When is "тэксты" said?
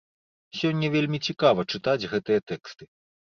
2.53-2.83